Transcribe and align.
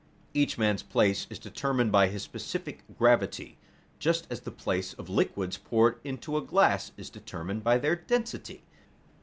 Each 0.33 0.57
man's 0.57 0.81
place 0.81 1.27
is 1.29 1.37
determined 1.37 1.91
by 1.91 2.07
his 2.07 2.23
specific 2.23 2.83
gravity, 2.97 3.59
just 3.99 4.25
as 4.31 4.39
the 4.41 4.49
place 4.49 4.93
of 4.93 5.09
liquids 5.09 5.57
poured 5.59 5.99
into 6.03 6.35
a 6.37 6.41
glass 6.41 6.91
is 6.97 7.11
determined 7.11 7.63
by 7.63 7.77
their 7.77 7.95
density. 7.95 8.63